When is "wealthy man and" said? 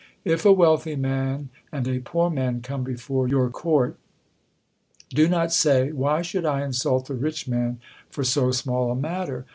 0.51-1.87